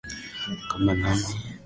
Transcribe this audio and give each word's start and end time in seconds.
Kaa 0.69 0.79
nami 0.79 0.99
Bwana 0.99 1.07
yesu 1.11 1.35